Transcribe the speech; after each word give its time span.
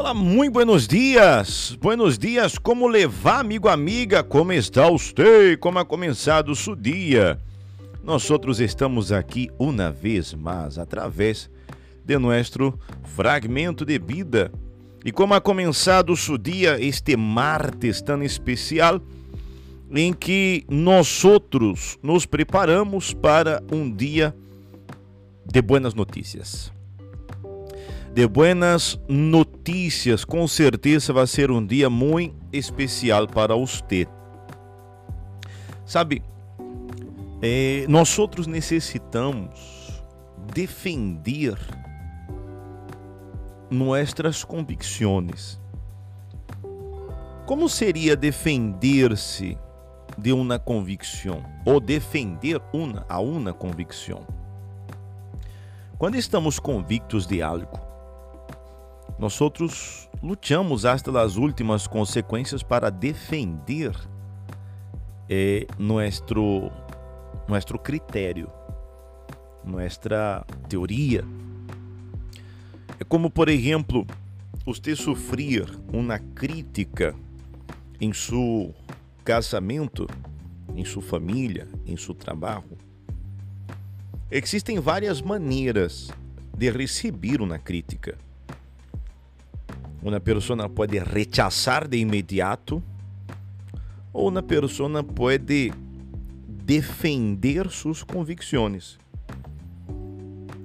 Olá, 0.00 0.14
muito 0.14 0.54
buenos 0.54 0.88
dias. 0.88 1.76
Buenos 1.78 2.16
dias, 2.16 2.56
como 2.56 2.88
levar, 2.88 3.40
amigo, 3.40 3.68
amiga? 3.68 4.24
Como 4.24 4.50
está 4.50 4.88
você? 4.88 5.58
Como 5.58 5.78
ha 5.78 5.84
começado 5.84 6.50
o 6.50 6.56
seu 6.56 6.74
dia? 6.74 7.38
Nós 8.02 8.30
outros 8.30 8.60
estamos 8.60 9.12
aqui 9.12 9.50
uma 9.58 9.90
vez 9.90 10.32
mais 10.32 10.78
através 10.78 11.50
de 12.02 12.16
nosso 12.16 12.72
fragmento 13.14 13.84
de 13.84 13.98
vida. 13.98 14.50
E 15.04 15.12
como 15.12 15.34
ha 15.34 15.40
começado 15.40 16.14
o 16.14 16.16
seu 16.16 16.38
dia 16.38 16.80
este 16.80 17.14
martes 17.14 18.00
tão 18.00 18.22
especial, 18.22 19.02
em 19.94 20.14
que 20.14 20.64
nós 20.70 21.26
outros 21.26 21.98
nos 22.02 22.24
preparamos 22.24 23.12
para 23.12 23.62
um 23.70 23.94
dia 23.94 24.34
de 25.44 25.60
buenas 25.60 25.92
notícias 25.92 26.72
de 28.12 28.26
buenas 28.26 28.98
notícias. 29.08 30.24
Com 30.24 30.46
certeza 30.48 31.12
vai 31.12 31.26
ser 31.26 31.50
um 31.50 31.64
dia 31.64 31.88
muito 31.88 32.36
especial 32.52 33.26
para 33.26 33.54
você. 33.54 34.06
Sabe, 35.84 36.22
é, 37.42 37.86
nós 37.88 38.18
outros 38.18 38.46
necessitamos 38.46 40.02
defender 40.52 41.56
nossas 43.70 44.44
convicções. 44.44 45.60
Como 47.46 47.68
seria 47.68 48.14
defender-se 48.16 49.58
de 50.18 50.32
uma 50.32 50.58
convicção 50.58 51.42
ou 51.64 51.80
defender 51.80 52.60
a 53.08 53.20
uma 53.20 53.52
convicção? 53.52 54.26
Quando 55.98 56.16
estamos 56.16 56.58
convictos 56.58 57.26
de 57.26 57.42
algo, 57.42 57.89
nós 59.20 59.38
outros 59.38 60.08
lutamos 60.22 60.86
hasta 60.86 61.20
as 61.20 61.36
últimas 61.36 61.86
consequências 61.86 62.62
para 62.62 62.88
defender 62.88 63.94
eh, 65.28 65.66
nosso, 65.78 66.72
nosso 67.46 67.78
critério, 67.78 68.50
nossa 69.62 70.42
teoria. 70.70 71.22
É 72.98 73.04
como, 73.04 73.28
por 73.30 73.50
exemplo, 73.50 74.06
você 74.64 74.96
sofrer 74.96 75.68
uma 75.92 76.18
crítica 76.18 77.14
em 78.00 78.14
seu 78.14 78.74
casamento, 79.22 80.06
em 80.74 80.84
sua 80.86 81.02
família, 81.02 81.68
em 81.84 81.94
seu 81.94 82.14
trabalho. 82.14 82.78
Existem 84.30 84.80
várias 84.80 85.20
maneiras 85.20 86.10
de 86.56 86.70
receber 86.70 87.42
uma 87.42 87.58
crítica. 87.58 88.16
Uma 90.02 90.18
pessoa 90.18 90.68
pode 90.68 90.98
rechazar 90.98 91.86
de 91.86 91.98
imediato 91.98 92.82
ou 94.12 94.28
uma 94.28 94.42
pessoa 94.42 95.04
pode 95.04 95.72
defender 96.48 97.68
suas 97.70 98.02
convicções. 98.02 98.98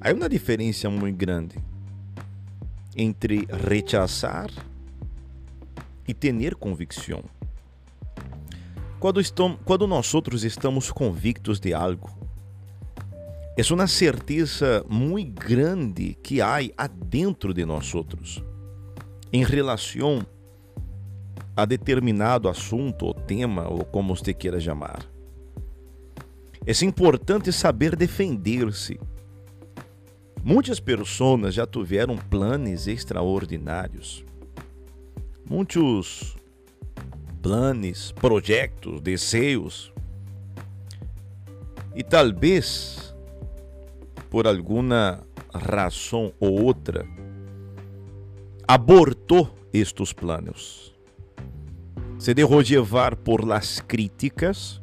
Há 0.00 0.12
uma 0.14 0.28
diferença 0.28 0.88
muito 0.88 1.16
grande 1.16 1.58
entre 2.96 3.46
rechazar 3.68 4.50
e 6.06 6.14
ter 6.14 6.54
convicção. 6.54 7.22
Quando, 8.98 9.20
estamos, 9.20 9.58
quando 9.64 9.86
nós 9.86 10.14
outros 10.14 10.42
estamos 10.42 10.90
convictos 10.90 11.60
de 11.60 11.74
algo, 11.74 12.10
é 13.56 13.74
uma 13.74 13.86
certeza 13.86 14.84
muito 14.88 15.38
grande 15.38 16.16
que 16.22 16.40
há 16.40 16.58
adentro 16.78 17.52
de 17.52 17.66
nós 17.66 17.94
outros 17.94 18.42
em 19.32 19.44
relação 19.44 20.24
a 21.56 21.64
determinado 21.64 22.48
assunto 22.48 23.06
ou 23.06 23.14
tema, 23.14 23.68
ou 23.68 23.84
como 23.84 24.14
você 24.14 24.32
queira 24.32 24.60
chamar. 24.60 25.04
É 26.66 26.84
importante 26.84 27.52
saber 27.52 27.96
defender-se. 27.96 29.00
Muitas 30.44 30.78
pessoas 30.78 31.54
já 31.54 31.66
tiveram 31.66 32.16
planos 32.16 32.86
extraordinários. 32.86 34.24
Muitos 35.48 36.36
planos, 37.42 38.12
projetos, 38.12 39.00
desejos. 39.00 39.92
E 41.94 42.02
talvez, 42.02 43.14
por 44.30 44.46
alguma 44.46 45.26
razão 45.52 46.32
ou 46.38 46.62
outra, 46.62 47.06
abortou 48.70 49.48
estes 49.72 50.12
planos. 50.12 50.94
Se 52.18 52.34
deixou 52.34 52.60
levar 52.60 53.16
por 53.16 53.42
las 53.42 53.80
críticas 53.80 54.82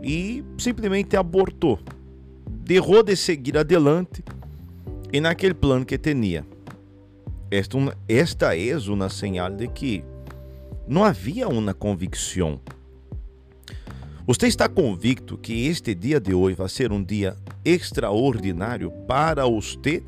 e 0.00 0.44
simplesmente 0.56 1.16
abortou. 1.16 1.80
Deixou 2.46 3.02
de 3.02 3.16
seguir 3.16 3.58
adelante 3.58 4.22
e 5.12 5.20
naquele 5.20 5.54
plano 5.54 5.84
que 5.84 5.98
tinha. 5.98 6.46
Esta, 7.50 7.76
esta 8.06 8.56
é 8.56 8.76
uma 8.86 9.08
señal 9.08 9.50
de 9.50 9.66
que 9.66 10.04
não 10.86 11.02
havia 11.02 11.48
uma 11.48 11.74
convicção. 11.74 12.60
Você 14.24 14.46
está 14.46 14.68
convicto 14.68 15.36
que 15.36 15.66
este 15.66 15.96
dia 15.96 16.20
de 16.20 16.32
hoje 16.32 16.54
vai 16.54 16.68
ser 16.68 16.92
um 16.92 17.02
dia 17.02 17.34
extraordinário 17.64 18.92
para 19.08 19.44
você? 19.46 20.04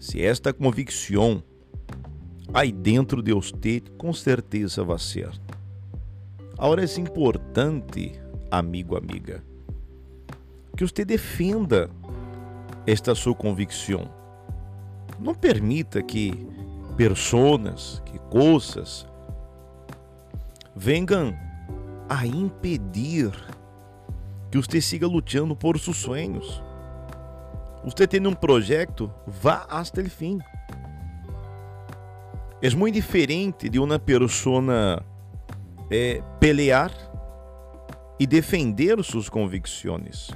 Se 0.00 0.24
esta 0.24 0.50
convicção 0.50 1.42
aí 2.54 2.72
dentro 2.72 3.22
de 3.22 3.34
você, 3.34 3.82
com 3.98 4.14
certeza 4.14 4.82
vai 4.82 4.98
ser. 4.98 5.30
Agora 6.56 6.82
é 6.82 7.00
importante, 7.00 8.18
amigo, 8.50 8.96
amiga, 8.96 9.44
que 10.74 10.86
você 10.86 11.04
defenda 11.04 11.90
esta 12.86 13.14
sua 13.14 13.34
convicção. 13.34 14.10
Não 15.18 15.34
permita 15.34 16.02
que 16.02 16.32
pessoas, 16.96 18.02
que 18.06 18.18
coisas 18.30 19.06
venham 20.74 21.36
a 22.08 22.26
impedir 22.26 23.30
que 24.50 24.56
você 24.56 24.80
siga 24.80 25.06
lutando 25.06 25.54
por 25.54 25.78
seus 25.78 25.98
sonhos. 25.98 26.62
Você 27.82 28.06
tem 28.06 28.26
um 28.26 28.34
projeto, 28.34 29.10
vá 29.26 29.66
até 29.68 30.02
o 30.02 30.10
fim. 30.10 30.38
É 32.60 32.68
muito 32.70 32.94
diferente 32.94 33.70
de 33.70 33.78
uma 33.78 33.98
pessoa 33.98 35.02
é, 35.90 36.22
pelear 36.38 36.92
e 38.18 38.26
defender 38.26 39.02
suas 39.02 39.30
convicções. 39.30 40.28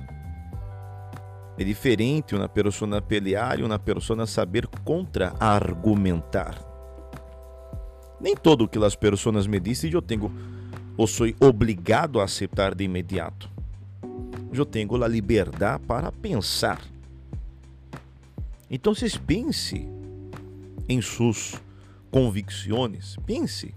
É 1.59 1.63
diferente 1.63 2.35
uma 2.35 2.49
pessoa 2.49 3.03
pelear 3.03 3.61
e 3.61 3.63
uma 3.63 3.79
pessoa 3.79 4.27
saber 4.27 4.67
contra-argumentar. 4.83 6.59
Nem 8.19 8.35
todo 8.35 8.65
o 8.65 8.69
que 8.69 8.83
as 8.83 8.97
pessoas 8.97 9.47
me 9.47 9.61
dizem 9.61 9.93
eu 9.93 10.01
tenho 10.01 10.33
ou 10.97 11.07
sou 11.07 11.27
obrigado 11.41 12.21
a 12.21 12.25
aceitar 12.25 12.75
de 12.75 12.85
imediato. 12.85 13.51
Eu 14.51 14.65
tenho 14.65 15.03
a 15.03 15.09
liberdade 15.09 15.83
para 15.87 16.11
pensar 16.11 16.94
então, 18.71 18.95
vocês 18.95 19.17
pense 19.17 19.89
em 20.89 21.01
suas 21.01 21.55
convicções, 22.11 23.17
pense. 23.27 23.75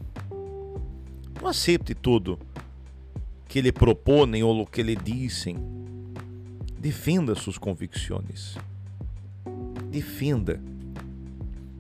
Não 1.41 1.49
aceite 1.49 1.93
tudo 1.93 2.39
que 3.47 3.61
lhe 3.61 3.71
propõem 3.71 4.43
ou 4.43 4.65
que 4.65 4.83
lhe 4.83 4.95
dizem. 4.95 5.57
Defenda 6.79 7.35
suas 7.35 7.57
convicções. 7.57 8.57
Defenda 9.89 10.61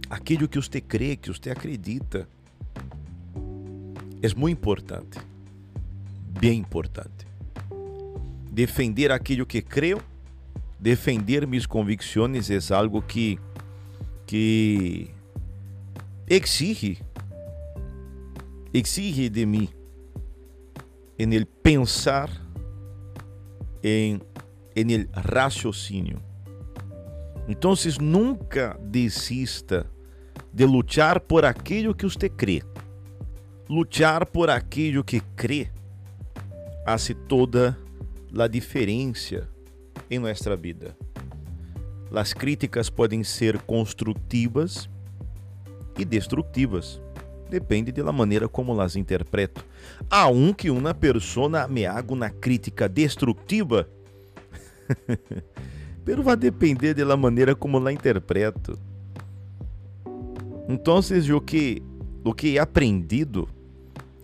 aquilo 0.09 0.47
que 0.47 0.59
você 0.59 0.81
crê, 0.81 1.15
que 1.15 1.29
você 1.29 1.49
acredita. 1.49 2.27
É 4.21 4.35
muito 4.35 4.57
importante. 4.57 5.19
Bem 6.39 6.59
importante. 6.59 7.27
Defender 8.51 9.11
aquilo 9.11 9.45
que 9.45 9.61
creio 9.61 10.01
defender 10.79 11.47
minhas 11.47 11.65
convicções 11.65 12.49
é 12.49 12.73
algo 12.73 13.01
que 13.01 13.39
que 14.25 15.09
exige 16.29 16.99
exige 18.73 19.29
de 19.29 19.45
mim 19.45 19.69
em 21.17 21.33
el 21.33 21.45
pensar 21.45 22.29
em 23.81 24.19
em 24.75 24.91
el 24.93 25.09
raciocínio. 25.11 26.21
Então, 27.47 27.73
nunca 27.99 28.77
desista 28.79 29.89
de 30.53 30.65
lutar 30.65 31.19
por 31.19 31.45
aquilo 31.45 31.95
que 31.95 32.05
você 32.05 32.29
crê. 32.29 32.61
Lutar 33.67 34.27
por 34.27 34.51
aquilo 34.51 35.03
que 35.03 35.19
crê 35.35 35.71
hace 36.85 37.15
toda 37.15 37.75
a 38.37 38.47
diferença 38.47 39.49
em 40.09 40.19
nossa 40.19 40.55
vida. 40.55 40.95
As 42.13 42.33
críticas 42.33 42.89
podem 42.89 43.23
ser 43.23 43.59
construtivas 43.61 44.89
e 45.97 46.05
destructivas. 46.05 47.01
Depende 47.49 47.91
da 47.91 48.11
maneira 48.11 48.47
como 48.47 48.73
las 48.73 48.95
interpreto. 48.95 49.63
Aunque 50.09 50.69
uma 50.69 50.93
persona 50.93 51.67
me 51.67 51.85
haga 51.85 52.13
uma 52.13 52.29
crítica 52.29 52.87
destructiva, 52.87 53.87
pero 56.03 56.23
vai 56.23 56.35
depender 56.37 56.93
da 56.93 57.17
maneira 57.17 57.55
como 57.55 57.79
la 57.79 57.91
interpreto. 57.91 58.77
Então, 60.67 60.99
o 61.35 61.41
que 61.41 61.81
o 62.23 62.33
que 62.33 62.59
aprendido 62.59 63.47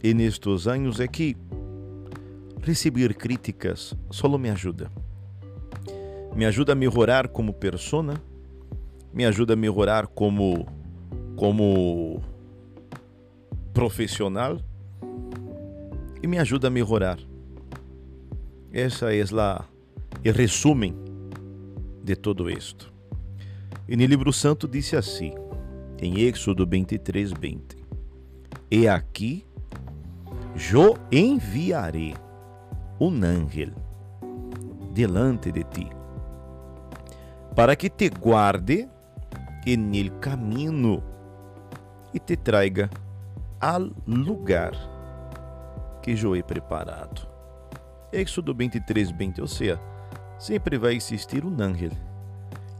nestes 0.03 0.67
anos 0.67 0.99
é 0.99 1.07
que 1.07 1.37
receber 2.61 3.13
críticas 3.13 3.95
só 4.11 4.27
me 4.37 4.49
ajuda. 4.49 4.91
Me 6.35 6.45
ajuda 6.45 6.73
a 6.73 6.75
melhorar 6.75 7.27
como 7.27 7.53
persona, 7.53 8.21
me 9.13 9.25
ajuda 9.25 9.53
a 9.53 9.55
melhorar 9.55 10.07
como 10.07 10.65
como 11.35 12.21
profissional 13.73 14.59
e 16.21 16.27
me 16.27 16.39
ajuda 16.39 16.67
a 16.67 16.71
melhorar. 16.71 17.19
Essa 18.71 19.13
é 19.13 19.21
a 19.21 19.65
o 20.25 20.31
resumo 20.31 20.93
de 22.03 22.15
todo 22.15 22.49
isto. 22.49 22.91
E 23.87 23.95
no 23.95 24.05
livro 24.05 24.31
santo 24.31 24.67
disse 24.67 24.95
assim, 24.95 25.33
em 25.99 26.21
Êxodo 26.21 26.65
23, 26.65 27.31
20: 27.33 27.77
E 28.71 28.87
aqui 28.87 29.45
eu 30.73 30.97
enviarei 31.11 32.15
um 32.99 33.23
ángel 33.23 33.71
delante 34.93 35.51
de 35.51 35.63
ti, 35.63 35.89
para 37.55 37.75
que 37.75 37.89
te 37.89 38.09
guarde 38.09 38.89
en 39.65 39.93
el 39.93 40.19
caminho 40.19 41.03
e 42.13 42.19
te 42.19 42.35
traiga 42.35 42.89
ao 43.59 43.91
lugar 44.07 44.73
que 46.01 46.11
eu 46.11 46.35
he 46.35 46.43
preparado. 46.43 47.27
Êxodo 48.11 48.53
23, 48.53 49.11
20, 49.11 49.41
ou 49.41 49.47
seja, 49.47 49.79
sempre 50.37 50.77
vai 50.77 50.95
existir 50.95 51.45
um 51.45 51.55
ángel 51.61 51.91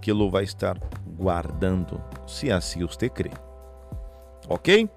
que 0.01 0.11
lo 0.11 0.29
vai 0.29 0.43
estar 0.43 0.77
guardando, 1.17 2.01
se 2.27 2.51
assim 2.51 2.85
você 2.85 3.09
crê. 3.09 3.31
Ok? 4.49 4.89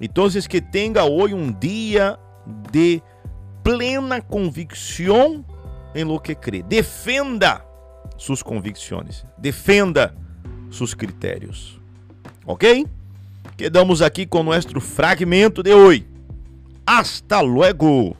Então, 0.00 0.28
que 0.48 0.60
tenha 0.60 1.04
hoje 1.04 1.34
um 1.34 1.52
dia 1.52 2.18
de 2.70 3.02
plena 3.62 4.20
convicção 4.22 5.44
em 5.94 6.04
lo 6.04 6.18
que 6.20 6.34
crê. 6.34 6.62
Defenda 6.62 7.65
suas 8.16 8.42
convicções. 8.42 9.24
Defenda 9.38 10.14
seus 10.70 10.94
critérios. 10.94 11.80
Ok? 12.44 12.86
Quedamos 13.56 14.02
aqui 14.02 14.26
com 14.26 14.42
nosso 14.42 14.80
fragmento 14.80 15.62
de 15.62 15.72
hoje. 15.72 16.06
Hasta 16.86 17.40
luego. 17.40 18.16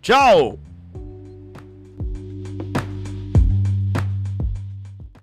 Tchau. 0.00 0.58